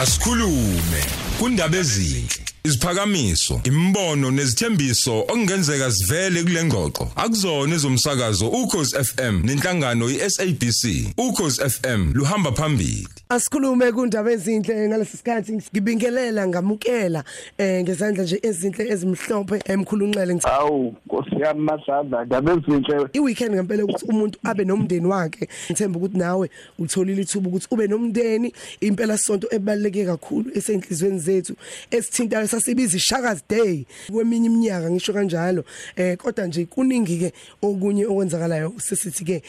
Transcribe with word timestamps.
asikhulume 0.00 1.02
kundaba 1.38 1.76
ezinhle. 1.76 2.45
Isiphakamiso 2.66 3.60
imbono 3.64 4.30
nezithembiso 4.30 5.18
okungenzeka 5.18 5.92
sivele 5.92 6.42
kule 6.42 6.64
ngxoxo 6.64 7.04
akuzona 7.16 7.74
ezomsakazo 7.74 8.46
ukhozi 8.48 8.96
FM 9.08 9.34
nenhlangano 9.46 10.10
iSABC 10.10 10.82
ukhozi 11.18 11.60
FM 11.70 12.12
luhamba 12.14 12.52
phambili. 12.52 13.08
Asikhulume 13.28 13.92
kundaba 13.92 14.32
ezinhle 14.32 14.88
ngalesi 14.88 15.16
sikhathi. 15.16 15.52
Ngibingelela 15.52 16.46
ngamukela 16.48 17.24
eh 17.58 17.82
ngezandla 17.82 18.24
nje 18.24 18.40
ezinhle 18.42 18.88
ezimhlophe 18.92 19.62
emkhulunqele 19.64 20.38
Awu 20.44 20.94
Nkosi 21.06 21.40
yami 21.40 21.60
Masadla 21.60 22.24
ndaba 22.24 22.52
ezinhle. 22.52 23.08
Iweekend 23.12 23.54
ngempela 23.54 23.84
ukuthi 23.84 24.04
umuntu 24.04 24.38
abe 24.44 24.64
nomndeni 24.64 25.06
wakhe. 25.06 25.48
Ngithemba 25.70 25.98
ukuthi 25.98 26.18
nawe 26.18 26.50
utholile 26.78 27.22
ithuba 27.22 27.48
ukuthi 27.48 27.66
ube 27.70 27.86
nomndeni. 27.86 28.52
Impela 28.80 29.18
sonto 29.18 29.48
ebaleke 29.50 30.04
kakhulu 30.04 30.50
esenhlizweni 30.54 31.18
zethu 31.18 31.56
esithinta 31.90 32.40
sasibiza 32.60 32.96
ishakazi 32.96 33.42
day. 33.48 33.86
Kweminye 34.12 34.46
iminyaka 34.46 34.90
ngisho 34.90 35.12
kanjalo 35.12 35.64
eh 35.96 36.16
kodwa 36.16 36.46
nje 36.46 36.64
kuningi 36.66 37.18
ke 37.18 37.32
okunye 37.62 38.06
okwenzakalayo 38.06 38.72
sesithi 38.76 39.24
ke 39.24 39.42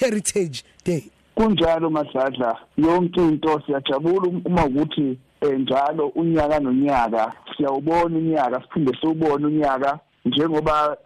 heritage 0.00 0.62
day. 0.84 1.04
Kunjalo 1.34 1.90
Masadla 1.90 2.56
yonke 2.76 3.20
into 3.20 3.62
siyajabula 3.66 4.28
uma 4.44 4.66
ukuthi 4.66 5.18
njalo 5.58 6.08
unyaka 6.08 6.60
nonyaka 6.60 7.32
siyawubona 7.56 8.16
unyaka 8.18 8.62
siphinde 8.62 8.92
siwubone 9.00 9.46
unyaka 9.46 9.98
njengoba 10.24 10.96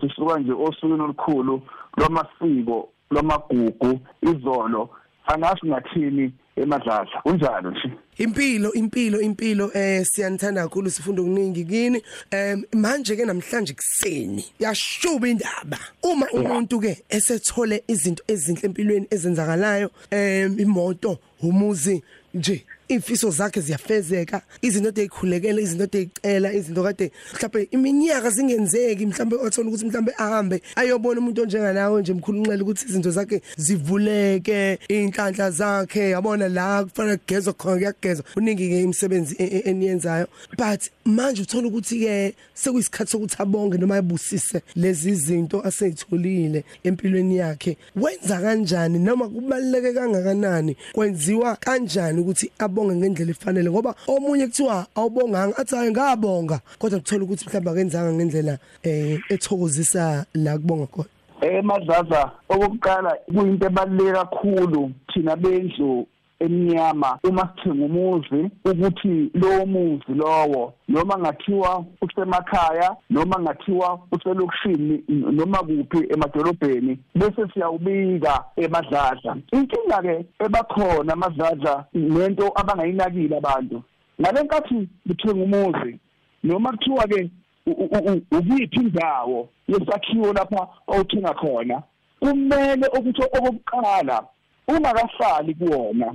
sisuka 0.00 0.38
nje 0.38 0.52
osukwini 0.52 1.02
olukhulu 1.02 1.62
lwamasiko 1.96 2.88
lwamagugu 3.10 4.00
izolo 4.22 4.90
angazi 5.26 5.66
ngathini? 5.66 6.32
Emadlala 6.56 7.06
kunjalo 7.22 7.70
nje? 7.70 7.92
Impilo 8.18 8.72
impilo 8.72 9.20
impilo 9.20 9.70
eh 9.74 10.04
siyanithanda 10.04 10.62
kakhulu 10.62 10.90
sifunda 10.90 11.22
okuningi 11.22 11.64
kini. 11.64 12.02
Em 12.30 12.64
manje 12.72 13.16
ke 13.16 13.24
namhlanje 13.24 13.74
kuseni 13.74 14.44
yashuba 14.58 15.28
indaba. 15.28 15.78
Uma 16.02 16.26
umuntu 16.32 16.80
ke 16.80 17.04
esethole 17.08 17.82
izinto 17.88 18.22
ezinhle 18.28 18.66
empilweni 18.66 19.06
ezenzakalayo 19.10 19.90
em 20.10 20.58
imoto 20.58 21.18
umuzi 21.42 22.02
nje 22.34 22.64
imfiso 22.94 23.30
zakhe 23.30 23.60
ziyafezeka 23.60 24.42
izinto 24.62 24.88
ezikhulekela 24.88 25.60
izinto 25.60 25.84
ezicela 25.84 26.52
izinto 26.52 26.82
kade 26.82 27.12
mhlawumbe 27.34 27.68
iminyaka 27.70 28.30
zingenzeki 28.30 29.06
mhlawumbe 29.06 29.36
othola 29.36 29.68
ukuthi 29.68 29.86
mhlawumbe 29.86 30.12
ahambe 30.18 30.62
ayobona 30.76 31.20
umuntu 31.20 31.42
onjenganawe 31.42 32.00
nje 32.00 32.12
mkhulunxele 32.14 32.62
ukuthi 32.62 32.86
izinto 32.88 33.10
zakhe 33.10 33.42
zivuleke 33.56 34.78
inhlanhla 34.88 35.50
zakhe 35.50 36.10
yabona 36.10 36.48
la 36.48 36.84
kufanele 36.84 37.16
kugezwe 37.16 37.52
khona 37.52 37.76
kuyagezwa. 37.76 38.24
Uningi 38.36 38.68
ke 38.68 38.82
imisebenzi 38.82 39.34
eniyenzayo. 39.38 40.26
But 40.58 40.90
manje 41.04 41.42
uthola 41.42 41.68
ukuthi 41.68 42.00
ke 42.00 42.34
sekuyisikhathi 42.54 43.10
sokuthi 43.10 43.36
abonge 43.38 43.78
noma 43.78 43.94
ayibusise 43.94 44.62
lezi 44.76 45.14
zinto 45.14 45.62
aseyitholile 45.64 46.64
empilweni 46.84 47.36
yakhe. 47.36 47.76
Wenza 47.96 48.40
kanjani 48.40 48.98
noma 48.98 49.28
kubaleke 49.28 49.92
kangakanani? 49.92 50.76
Kwenziwa 50.92 51.56
kanjani 51.56 52.20
ukuthi 52.20 52.50
abonge 52.58 52.81
ngendlela 52.90 53.30
efanele 53.30 53.70
ngoba 53.70 53.94
omunye 54.08 54.46
kuthiwa 54.46 54.86
awubonganga 54.94 55.56
athi 55.56 55.76
hayi 55.76 55.90
ngabonga. 55.90 56.60
Kodwa 56.78 56.98
uthola 56.98 57.24
ukuthi 57.24 57.46
mhlawumbe 57.46 57.70
akenzanga 57.70 58.12
ngendlela 58.12 58.58
eh 58.82 59.20
ethokozisa 59.28 60.26
la 60.34 60.58
kubonga 60.58 60.86
khona. 60.86 61.08
Eh 61.42 61.62
madlaza 61.64 62.30
okokuqala 62.48 63.16
kuyinto 63.34 63.66
ebaluleke 63.66 64.12
kakhulu 64.12 64.90
thina 65.12 65.36
bendlu 65.36 66.06
emnyama 66.44 67.18
uma 67.24 67.48
sithenga 67.48 67.84
umuzi 67.84 68.50
ukuthi 68.64 69.30
lowo 69.34 69.66
muzi 69.66 70.12
lowo 70.14 70.74
noma 70.88 71.18
ngathiwa 71.18 71.84
usemakhaya 72.02 72.96
noma 73.10 73.40
ngathiwa 73.40 73.98
uselokishini 74.12 75.04
noma 75.08 75.58
kuphi 75.58 76.06
emadolobheni 76.12 76.98
bese 77.14 77.42
siyawubika 77.54 78.44
emadladla. 78.56 79.36
Inkinga 79.52 80.02
ke 80.02 80.26
ebakhona 80.44 81.12
amadladla 81.12 81.84
nento 81.94 82.52
abangayinakile 82.54 83.36
abantu. 83.36 83.82
Ngalenkathi 84.20 84.88
ngithenga 85.06 85.44
umuzi 85.44 85.98
noma 86.44 86.70
kuthiwa 86.72 87.06
ke 87.06 87.30
ukuyiphi 87.66 88.80
indawo 88.80 89.48
yesakhiwo 89.68 90.32
lapha 90.32 90.68
awuthenga 90.86 91.34
khona 91.34 91.82
kumele 92.20 92.86
ukuthi 92.98 93.22
okokuqala 93.22 94.24
ungakahlali 94.68 95.54
kuwona. 95.54 96.14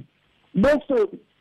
Bese 0.58 0.98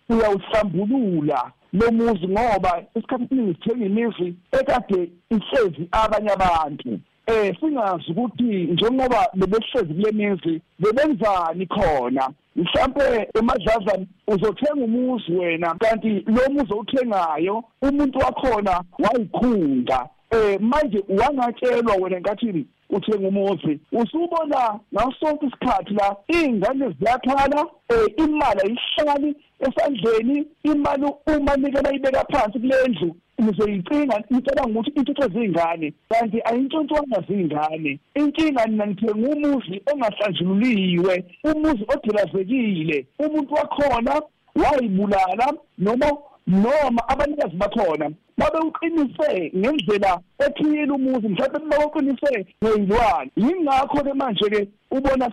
uyawuhlambulula 0.09 1.53
lo 1.73 1.93
muzi 1.93 2.29
ngoba 2.29 2.83
isikhathi 2.95 3.25
esiningi 3.25 3.55
sithenga 3.55 3.87
imizi 3.87 4.35
ekade 4.53 5.11
ihlezi 5.31 5.89
abanye 5.93 6.31
abantu. 6.31 7.01
Eh 7.27 7.57
singazi 7.61 8.11
ukuthi 8.11 8.45
njengoba 8.73 9.29
bebehlezi 9.35 9.95
kule 9.95 10.13
mizi 10.13 10.63
bebenzani 10.79 11.67
khona? 11.67 12.31
Mhlambe 12.57 13.29
emadlaza 13.39 13.99
uzothenga 14.29 14.85
umuzi 14.85 15.33
wena 15.33 15.75
kanti 15.75 16.09
lo 16.09 16.51
muzi 16.53 16.73
owuthengayo 16.73 17.65
umuntu 17.83 18.19
wakhona 18.19 18.83
wayikhunda 18.99 20.09
eh 20.31 20.61
manje 20.61 21.05
wangatshelwa 21.09 21.95
wena 22.01 22.21
ngathi 22.21 22.67
uthenga 22.97 23.29
umuzi 23.29 23.81
usubona 23.93 24.61
ngasonke 24.95 25.47
isikhathi 25.47 25.95
la 25.95 26.17
ingane 26.29 26.87
ziyakhala 26.99 27.61
eh 27.95 28.07
imali 28.25 28.61
ayihlali 28.65 29.31
esandleni 29.67 30.47
imali 30.63 31.07
uma 31.27 31.57
nikela 31.57 31.95
ibeka 31.95 32.25
phansi 32.31 32.59
kulendlu 32.59 33.17
nizoyicinga 33.39 34.23
nicabanga 34.31 34.81
ukuthi 34.81 34.91
intutho 34.91 35.29
zingane. 35.29 35.93
Kanti 36.09 36.41
ayintshontshwanga 36.45 37.21
zingane. 37.29 37.99
Inkinga 38.15 38.67
nina 38.67 38.87
nithenga 38.87 39.29
umuzi 39.29 39.83
ongahlanjululiwe 39.93 41.25
umuzi 41.45 41.85
odilazekile 41.95 43.07
umuntu 43.19 43.55
wakhona 43.55 44.23
wayibulala 44.55 45.47
noma 45.79 46.07
noma 46.47 47.09
abanikazi 47.09 47.57
bakhona 47.57 48.11
babe 48.39 48.59
uqinise 48.59 49.53
ngendlela 49.57 50.21
ethile 50.47 50.93
umuzi 50.93 51.29
mhlawumbe 51.29 51.77
bawuqinise 51.77 52.47
ngeyilwane 52.63 53.31
yingakho 53.37 54.05
ke 54.05 54.13
manje 54.15 54.51
ke 54.51 54.69
ubona 54.91 55.31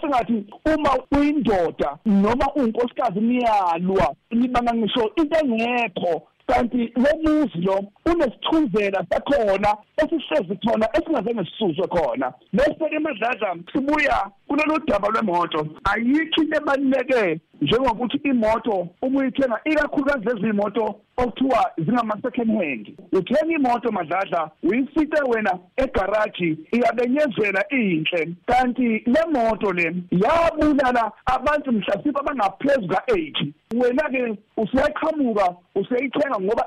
sengathi 0.00 0.44
uma 0.66 0.90
uyindoda 1.12 1.98
noma 2.06 2.46
uyinkosikazi 2.56 3.20
niyalwa 3.20 4.14
nibanga 4.30 4.74
ngisho 4.74 5.12
into 5.16 5.38
engekho. 5.38 6.22
Kanti 6.46 6.92
lo 6.96 7.10
muzi 7.22 7.58
lo 7.58 7.84
unesithunzela 8.06 9.06
sakhona 9.10 9.76
esihlezi 9.96 10.56
khona 10.56 10.88
esingazange 10.92 11.44
sisuzwe 11.44 11.86
khona. 11.88 12.32
Bese 12.52 12.88
ke 12.90 12.98
madladla 12.98 13.56
sibuya 13.72 14.30
kulolu 14.52 14.78
daba 14.86 15.08
lwemoto 15.08 15.66
ayikho 15.84 16.42
into 16.42 16.56
ebaluleke 16.56 17.40
njengokuthi 17.62 18.16
imoto 18.24 18.88
uma 19.02 19.20
uyithenga 19.20 19.60
ikakhulukazi 19.64 20.26
lezi 20.26 20.48
imoto 20.48 21.00
okuthiwa 21.16 21.70
zingama 21.78 22.18
second 22.22 22.50
hand 22.58 22.92
uthenga 23.12 23.54
imoto 23.54 23.92
madladla 23.92 24.50
uyifite 24.62 25.22
wena 25.22 25.58
egaraji 25.76 26.58
iyabenyezela 26.72 27.64
inhle. 27.70 28.28
Kanti 28.46 28.88
le 29.06 29.20
moto 29.32 29.72
le 29.72 29.96
yabulala 30.10 31.12
abantu 31.26 31.72
mhlawumbe 31.72 32.20
abangaphezulu 32.20 32.94
ka8 32.94 33.52
wena 33.74 34.10
ke 34.10 34.38
usiyaqhamuka 34.56 35.54
usiyithenga 35.74 36.40
ngoba 36.40 36.64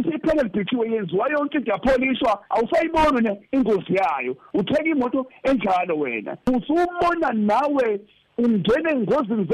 isi 0.00 0.08
isiphele 0.08 0.42
libhithiwe 0.42 0.90
yenziwa 0.90 1.28
yonke 1.30 1.58
into 1.58 1.70
yapholishwa 1.72 2.44
awusayiboni 2.50 3.20
ne 3.20 3.40
ingozi 3.52 3.94
yayo. 3.94 4.36
Uthenga 4.54 4.90
imoto 4.90 5.26
enjalo 5.42 5.98
wena. 5.98 6.36
Usubona 6.46 7.32
nawe 7.32 8.00
ungena 8.38 8.90
engozini 8.90 9.48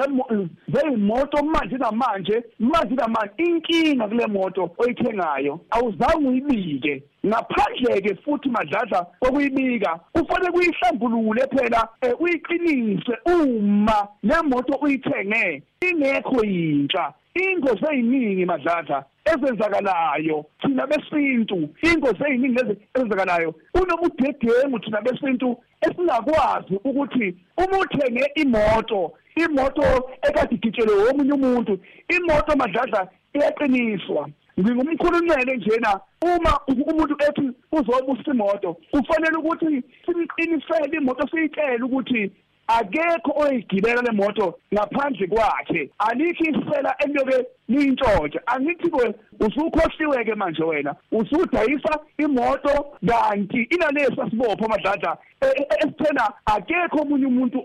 zeyimoto 0.69 1.45
manje 1.45 1.77
namanje 1.77 2.45
manje 2.59 2.95
namanje 2.95 3.33
inkinga 3.37 4.09
kule 4.09 4.27
moto 4.27 4.71
oyithengayo. 4.79 5.61
Awuzange 5.71 6.29
uyibike. 6.29 7.03
Ngaphandle 7.27 8.01
ke 8.01 8.15
futhi 8.15 8.49
madladla 8.49 9.07
okuyibika 9.21 10.01
ufanele 10.15 10.53
kuyihlambulule 10.53 11.47
phela 11.47 11.89
uyiqinise 12.21 13.17
uma 13.27 14.09
le 14.23 14.43
moto 14.43 14.79
uyithenge. 14.83 15.63
Ingekho 15.81 16.45
yintsha. 16.45 17.13
Ingozi 17.35 17.85
eziningi 17.93 18.45
madladla. 18.47 19.05
Ezenzakalayo 19.33 20.47
thina 20.61 20.87
besintu 20.87 21.59
ingozi 21.89 22.23
eziningi 22.27 22.59
lezi 22.59 22.75
ezenzakalayo 22.95 23.55
unobudedengu 23.81 24.79
thina 24.79 25.01
besintu 25.01 25.49
esingakwazi 25.87 26.75
ukuthi 26.89 27.37
uma 27.63 27.79
uthenge 27.79 28.25
imoto 28.43 29.13
imoto 29.45 29.85
ekade 30.29 30.55
igitshelwe 30.55 31.11
omunye 31.11 31.33
umuntu 31.33 31.73
imoto 32.17 32.57
madladla 32.57 33.09
iyaqiniswa. 33.35 34.29
Ngingumkhulumele 34.61 35.57
njena 35.57 36.01
uma 36.23 36.53
umuntu 36.67 37.15
ethi 37.29 37.47
uzobusa 37.73 38.31
imoto 38.31 38.69
kufanele 38.91 39.37
ukuthi 39.39 39.83
simqinisele 40.05 40.97
imoto 40.97 41.29
siyitshele 41.29 41.85
ukuthi 41.85 42.33
akekho 42.67 43.33
oyigibela 43.37 44.03
le 44.03 44.13
moto 44.13 44.59
ngaphandle 44.75 45.27
kwakhe. 45.27 45.91
Alikho 45.99 46.45
isela 46.45 46.97
eliyoke 47.05 47.47
liyintshontshe 47.69 48.41
angithi 48.47 48.91
ke 48.91 49.15
usukhohliwe 49.41 50.25
ke 50.25 50.35
manje 50.35 50.63
wena. 50.63 50.95
Usudayisa 51.13 51.99
imoto 52.19 52.97
kanti 53.07 53.63
inalesi 53.63 54.21
asibopha 54.21 54.65
amadlada 54.65 55.17
e, 55.41 55.47
e, 55.47 55.67
esithena 55.79 56.33
akekho 56.47 57.03
omunye 57.03 57.27
umuntu 57.27 57.65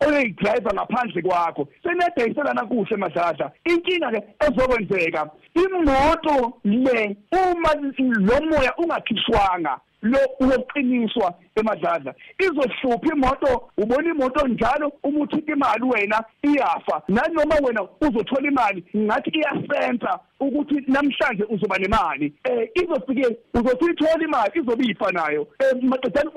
oyoyidriver 0.00 0.74
ngaphandle 0.74 1.22
kwakho. 1.22 1.68
Senedayiselana 1.82 2.64
kuhle 2.64 2.96
madlada 2.96 3.50
inkinga 3.64 4.10
ke 4.10 4.22
ezokwenzeka 4.46 5.30
imoto 5.54 6.52
le 6.64 7.16
uma 7.32 7.70
lo 7.74 8.40
moya 8.46 8.72
ungakhishwanga 8.78 9.80
lo 10.02 10.18
uyoqiniswa 10.40 11.34
emadladla 11.60 12.14
izohlupha 12.38 13.14
imoto 13.14 13.70
ubona 13.76 14.10
imoto 14.10 14.48
njalo 14.48 14.92
uma 15.02 15.20
uthinta 15.20 15.52
imali 15.52 15.84
wena 15.84 16.24
iyafa. 16.42 17.02
Nanoma 17.08 17.54
wena 17.66 17.82
uzothola 18.00 18.48
imali 18.48 18.84
ngathi 18.96 19.30
iyasenta 19.30 20.18
ukuthi 20.40 20.84
namhlanje 20.86 21.44
uzoba 21.48 21.78
nemali. 21.78 22.32
Eh 22.44 22.68
izofike 22.74 23.36
uzothi 23.54 23.84
ithola 23.90 24.24
imali 24.24 24.60
izobe 24.60 24.84
ifa 24.84 25.12
nayo. 25.12 25.48
Eh 25.58 25.82
maqedani 25.82 26.30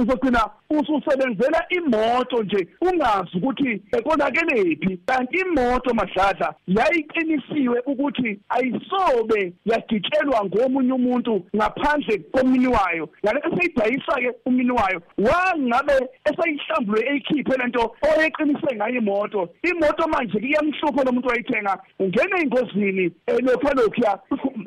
uzogcina 0.00 0.50
ususebenzela 0.70 1.64
imoto 1.68 2.42
nje 2.42 2.68
ungazi 2.80 3.36
ukuthi 3.36 3.82
konakelephi 4.04 5.00
kanti 5.06 5.38
imoto 5.38 5.94
madladla 5.94 6.54
yayiqinisiwe 6.66 7.82
ukuthi 7.86 8.40
ayisobe 8.48 9.52
yagitshelwa 9.64 10.44
ngomunye 10.44 10.92
umuntu 10.92 11.46
ngaphandle 11.56 12.18
komini 12.18 12.66
wayo 12.66 13.08
ngale 13.24 13.40
eseyidayisa 13.46 14.12
ke 14.12 14.34
umini 14.58 14.70
wayo 14.70 15.02
wangabe 15.18 15.92
eseyihlambulwe 16.24 17.00
eyikhiphe 17.10 17.56
lento 17.58 17.94
oyeqinise 18.02 18.76
ngayo 18.76 18.98
imoto. 18.98 19.48
Imoto 19.62 20.08
manje 20.08 20.38
iyamhlupha 20.38 21.04
lo 21.04 21.12
muntu 21.12 21.28
wayithenga 21.28 21.78
ungena 21.98 22.40
engozini 22.42 23.12
lokho 23.26 23.70
lokho 23.74 24.18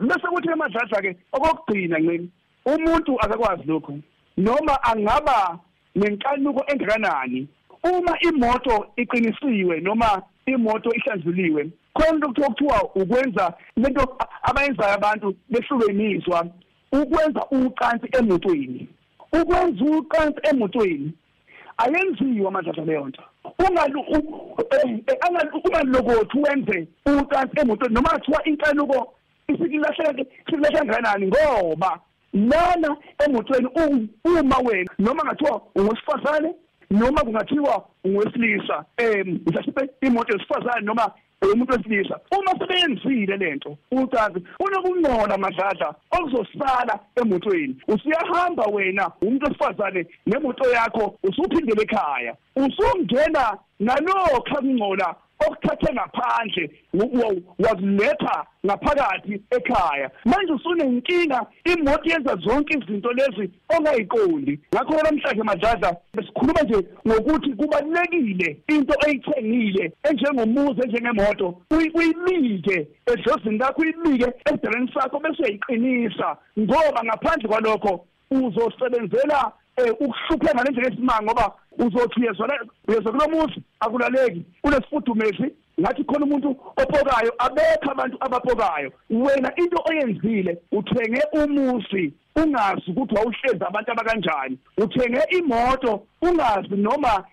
bese 0.08 0.28
kuthi 0.32 0.50
emadladla 0.50 1.02
ke 1.02 1.12
okugcina 1.32 1.98
nqini 2.00 2.30
umuntu 2.66 3.20
akakwazi 3.20 3.64
lokho 3.68 3.94
noma 4.38 4.84
angaba 4.84 5.60
nenkanuko 5.96 6.64
engakanani. 6.72 7.48
Uma 7.84 8.14
imoto 8.20 8.88
iqinisiwe 8.96 9.82
noma 9.82 10.22
imoto 10.46 10.90
ihlanzuliwe 10.94 11.72
khona 11.94 12.28
ukuthi 12.28 12.42
okuthiwa 12.42 12.96
ukwenza 12.96 13.54
lento 13.76 14.18
abayenzayo 14.44 14.94
abantu 14.94 15.36
behlube 15.50 15.86
imizwa 15.92 16.48
ukwenza 16.92 17.42
ucansi 17.52 18.08
emotweni. 18.20 18.88
Ukwenza 19.33 19.86
ucansi 19.86 20.39
emotweni 20.50 21.13
ayenziwa 21.78 22.48
amadlala 22.48 22.86
leyo 22.86 23.07
nto 23.07 23.24
ungalokothi 25.66 26.39
wenze 26.39 26.88
ucansi 27.06 27.60
emotweni 27.62 27.94
noma 27.95 28.10
kuthiwa 28.10 28.44
inkanuko 28.44 29.13
isikulahla 29.48 30.25
sikulahla 30.45 30.80
kangakanani 30.80 31.28
ngoba 31.28 32.00
lana 32.33 32.98
emotweni 33.25 33.68
uma 34.25 34.57
wena 34.57 34.92
noma 35.00 35.24
ngathiwa 35.24 35.62
ungosifazane 35.75 36.54
noma 36.92 37.22
kungathiwa 37.22 37.86
ungowesilisa 38.04 38.86
um 39.01 39.39
mhlawumbe 39.45 39.89
imoto 40.01 40.33
yesifazane 40.33 40.86
noma 40.86 41.12
umuntu 41.42 41.74
wesilisa 41.74 42.20
uma 42.32 42.52
sebeyenzile 42.60 43.38
lento 43.38 43.78
ucazi 43.92 44.40
unokungcola 44.60 45.38
madladla 45.38 45.96
okuzosala 46.12 47.00
emotweni. 47.16 47.76
Usiyahamba 47.88 48.64
wena 48.64 49.12
umuntu 49.22 49.46
wesifazane 49.46 50.06
nemoto 50.28 50.70
yakho 50.72 51.18
usuphindele 51.24 51.82
ekhaya. 51.82 52.36
Usungena 52.56 53.58
nalokho 53.80 54.42
kungcola 54.62 55.16
okuthathe 55.46 55.94
ngaphandle 55.94 56.70
wakuletha 57.60 58.46
ngaphakathi 58.66 59.42
ekhaya. 59.58 60.12
Manje 60.26 60.54
usunenkinga 60.54 61.46
imoto 61.66 62.10
yenza 62.10 62.36
zonke 62.36 62.78
izinto 62.78 63.12
lezi 63.14 63.52
ongayiqondi. 63.78 64.60
Ngakho 64.76 64.94
namhlanje 64.94 65.44
madladla 65.44 65.96
besikhuluma 66.14 66.62
nje 66.62 66.78
ngokuthi 67.08 67.54
kubalekile 67.54 68.58
into 68.68 68.94
oyithengile 69.06 69.92
enjengomuzi 70.10 70.82
enjengemoto. 70.82 71.62
Uyibike 71.72 72.88
edlozini 73.06 73.58
lakho 73.58 73.82
uyibike 73.82 74.34
esidalweni 74.46 74.92
sakho 74.94 75.20
bese 75.20 75.44
uyayiqinisa. 75.44 76.38
Ngoba 76.60 77.04
ngaphandle 77.04 77.50
kwalokho 77.50 78.06
uzosebenzela 78.32 79.52
ukuhlupheka 79.77 80.62
ngendlela 80.62 80.88
esimanga 80.94 81.23
ngoba 81.23 81.45
uzothi 81.79 82.19
uyezwa 82.19 82.50
uyezwa 82.88 83.12
kulomuzi 83.12 83.59
akulaleki 83.79 84.45
kunesifudumezi 84.62 85.47
ngathi 85.79 86.03
khona 86.03 86.25
umuntu 86.25 86.50
opokayo 86.81 87.31
abekho 87.38 87.91
abantu 87.91 88.18
abapokayo. 88.19 88.91
Wena 89.09 89.50
into 89.56 89.77
oyenzile 89.89 90.57
uthenge 90.71 91.21
umusi 91.33 92.13
ungazi 92.35 92.91
ukuthi 92.91 93.15
wawuhlenza 93.15 93.68
abantu 93.68 93.91
abakanjani. 93.91 94.57
Uthenge 94.77 95.21
imoto 95.38 96.03
ungazi 96.21 96.75
noma 96.75 97.25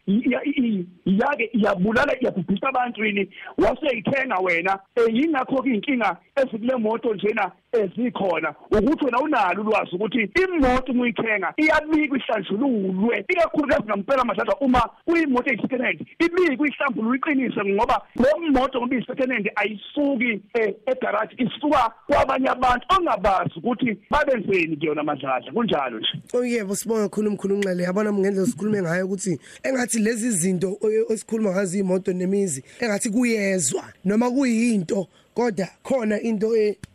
yake 1.06 1.50
yabulala 1.52 2.16
yabhubhisa 2.20 2.68
abantu 2.68 3.04
yini 3.04 3.28
waseyithenga 3.58 4.36
wena 4.36 4.78
yingakho 5.12 5.62
ke 5.62 5.70
inkinga 5.70 6.16
ezikule 6.36 6.76
moto 6.76 7.14
njena 7.14 7.50
ezikhona 7.72 8.54
ukuthi 8.70 9.04
wena 9.04 9.18
unalo 9.18 9.62
ulwazi 9.62 9.96
ukuthi 9.96 10.30
imoto 10.44 10.92
uyithenga 10.92 11.54
iyabikwa 11.56 12.18
ihlanjululwe 12.18 13.24
ikakhulukazi 13.28 13.82
ngampela 13.84 14.24
madlala 14.24 14.54
uma 14.60 14.82
uyimoto 15.06 15.50
eyisecond 15.50 15.82
hand 15.82 16.06
ibikwa 16.18 16.68
ihlambululwe 16.68 17.18
iqinise 17.18 17.64
ngoba 17.64 18.02
lo 18.16 18.60
moto 18.60 18.78
ngoba 18.78 18.94
iyisecond 18.96 19.50
ayisuki 19.56 20.40
egarage 20.86 21.34
isuka 21.38 21.92
kwabanye 22.06 22.48
abantu 22.48 22.86
ongabazi 22.98 23.52
ukuthi 23.56 23.98
babenzeni 24.10 24.76
kuyona 24.76 25.02
madlala. 25.02 25.52
Kunjalo 25.52 25.98
nje. 25.98 26.54
Yebo 26.54 26.76
sibonga 26.76 27.08
kakhulu 27.08 27.30
umkhulu 27.30 27.54
unxele 27.54 27.82
yabona 27.82 28.12
ngendlela 28.12 28.46
sikhulume 28.46 28.77
ngayo 28.82 29.06
ukuthi 29.06 29.38
engathi 29.62 29.98
lezi 29.98 30.30
zinto 30.30 30.78
esikhuluma 31.10 31.50
ngazo 31.50 31.78
imoto 31.78 32.12
nemizi 32.12 32.64
engathi 32.80 33.10
kuyezwa 33.10 33.84
noma 34.04 34.30
kuyinto 34.30 35.08
kodwa 35.38 35.68
khona 35.82 36.20
into 36.20 36.48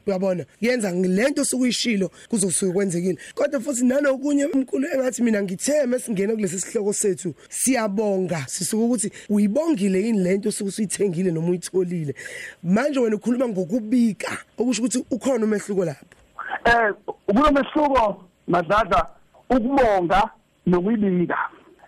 uyabona 0.07 0.45
yenza 0.61 0.91
lento 0.91 1.45
sokuyishilo 1.45 2.11
kuzosuke 2.29 2.73
kwenzekile. 2.73 3.17
Kodwa 3.35 3.59
futhi 3.59 3.85
nanokunye 3.85 4.45
umkhulu 4.45 4.87
engathi 4.93 5.23
mina 5.23 5.41
ngithe 5.43 5.85
mesingena 5.85 6.35
kulesi 6.35 6.59
sihloko 6.59 6.93
sethu 6.93 7.33
siyabonga 7.49 8.45
sisuka 8.47 8.83
ukuthi 8.83 9.11
uyibongile 9.29 10.01
yini 10.01 10.19
lento 10.19 10.51
sokusuyithengile 10.51 11.31
noma 11.31 11.49
uyitholile. 11.49 12.15
Manje 12.63 12.99
wena 12.99 13.15
ukhuluma 13.15 13.47
ngokubika 13.47 14.37
okusho 14.57 14.81
ukuthi 14.81 15.05
ukhona 15.11 15.45
umehluko 15.45 15.85
lapho. 15.85 16.05
Eh 16.65 16.93
kulomehluko 17.25 18.25
madladla 18.47 19.07
ukubonga 19.49 20.29
nokuyibika. 20.65 21.37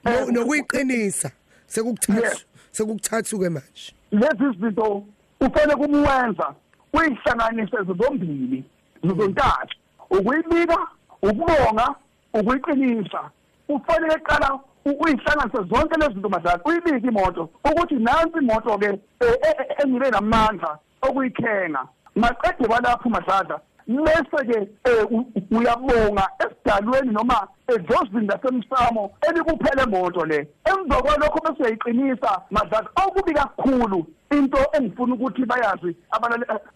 Nokuyiqinisa. 0.06 1.32
Sekukuthathu 1.68 2.46
sekukuthathu 2.72 3.40
ke 3.40 3.50
manje. 3.50 3.94
Lezi 4.12 4.60
zinto 4.60 5.04
ufanele 5.42 5.76
kumwenza 5.76 6.54
uyihlanganise 6.94 7.78
zombili 7.88 8.64
zontathu 9.04 9.76
ukuyibika 10.10 10.78
ukubonga 11.22 11.96
ukuyiqinisa. 12.34 13.30
Ufanele 13.70 14.14
eqala 14.14 14.60
uyihlanganise 14.86 15.58
zonke 15.70 15.96
lezi 16.00 16.14
zinto 16.14 16.30
madala 16.30 16.60
uyibike 16.66 17.08
imoto 17.08 17.50
ukuthi 17.64 17.96
nansi 17.96 18.38
imoto 18.42 18.78
ke 18.78 19.00
engibe 19.84 20.10
namandla 20.12 20.80
okuyithenga. 21.02 21.88
Maqede 22.16 22.68
balapho 22.68 23.10
madladla 23.10 23.60
bese 23.88 24.46
ke 24.46 24.68
uyabonga 25.52 26.30
esidalweni 26.40 27.12
noma 27.12 27.48
edlozini 27.68 28.28
lasemsamo 28.28 29.12
elikuphele 29.30 29.84
emoto 29.84 30.26
le? 30.26 30.48
Emva 30.66 31.02
kwalokho 31.02 31.40
bese 31.44 31.64
uyayiqinisa 31.64 32.42
madlala 32.52 32.90
okubi 33.06 33.34
kakhulu 33.34 34.06
into 34.32 34.58
engifuna 34.74 35.14
ukuthi 35.16 35.46
bayazi 35.46 35.96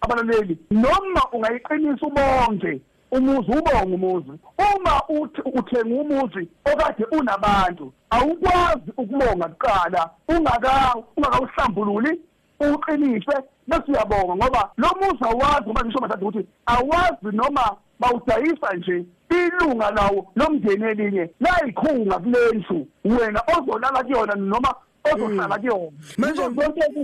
abalaleli. 0.01 0.57
Noma 0.71 1.21
ungayiqinisa 1.33 2.05
ubonke 2.05 2.81
umuzi 3.11 3.51
ubonga 3.51 3.85
umuzi. 3.85 4.31
Uma 4.57 5.01
uthi 5.09 5.41
uthenga 5.41 6.01
umuzi 6.01 6.47
okade 6.65 7.05
unabantu 7.11 7.93
awukwazi 8.09 8.91
ukubonga 8.97 9.47
kuqala 9.47 10.09
ungaka 10.27 10.95
ungakawuhlambululi 11.17 12.21
uqinise 12.59 13.35
bese 13.69 13.91
uyabonga 13.91 14.35
ngoba 14.35 14.61
lo 14.77 14.89
muzi 14.99 15.23
awazi 15.29 15.65
ngoba 15.65 15.81
ngisho 15.85 15.99
mathatha 15.99 16.25
ukuthi 16.25 16.41
awazi 16.65 17.29
noma 17.37 17.65
bawudayisa 17.99 18.73
nje 18.77 19.05
ilunga 19.29 19.91
lawo 19.91 20.19
lomndeni 20.35 20.85
elinye 20.91 21.29
layikhunga 21.39 22.19
kulendlu 22.19 22.87
wena 23.05 23.41
ozolala 23.53 24.03
kuyona 24.03 24.35
noma 24.35 24.75
ozohlala 25.03 25.57
kuyona. 25.59 25.91
Manje 26.17 26.41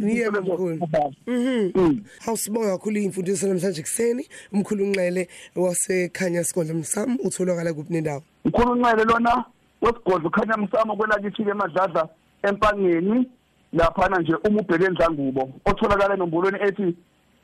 yebo 0.04 1.12
mhm 1.28 2.00
awusibonga 2.28 2.78
kakhulu. 2.78 3.00
imfundiso 3.00 3.48
namhlanje 3.48 3.82
kuseni 3.82 4.28
umkhulu 4.54 4.84
unxele 4.84 5.28
wasekhanya 5.56 6.44
sigodla 6.44 6.74
msam 6.74 7.18
utholakala 7.24 7.74
kuphi 7.74 7.94
nendawo? 7.94 8.22
Mkhulu 8.46 8.72
unxele 8.72 9.04
lona 9.04 9.46
wesigodlo 9.82 10.30
khanya 10.30 10.58
msamo 10.58 10.96
kwelakithi 10.96 11.44
ke 11.44 11.54
madladla 11.54 12.10
empangeni. 12.44 13.30
Laphana 13.76 14.20
nje 14.20 14.36
uma 14.36 14.62
ubheke 14.62 14.86
endlangubo 14.86 15.54
otholakala 15.66 16.14
enombolweni 16.14 16.58
ethi 16.62 16.96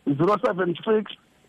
076 0.07 1.03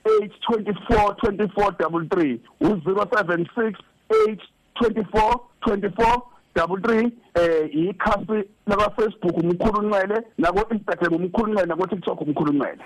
824 0.04 1.14
2433 1.22 2.38
u076 2.60 3.74
824 4.10 5.38
24 5.66 6.20
double 6.54 6.76
3 6.76 7.10
eh 7.34 7.70
ikhasi 7.74 8.48
la 8.66 8.90
Facebook 8.90 9.36
umkhulu 9.36 9.82
Ncwele 9.82 10.22
nako 10.38 10.74
Instagram 10.74 11.14
umkhulu 11.14 11.52
Ncwele 11.52 11.68
nako 11.68 11.86
TikTok 11.86 12.20
umkhulu 12.20 12.52
Ncwele. 12.52 12.78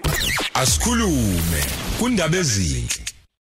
Asikhulume 0.54 1.60
kundaba 1.98 2.36
ezinhle. 2.36 3.05